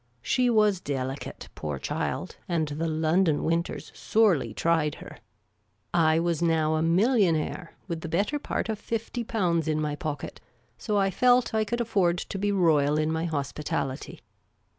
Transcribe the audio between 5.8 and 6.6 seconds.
I was